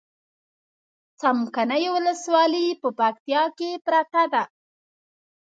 څمکنيو 1.19 1.91
ولسوالي 1.95 2.65
په 2.81 2.87
پکتيا 2.99 3.43
کې 3.57 3.69
پرته 3.85 4.23
ده 4.33 4.43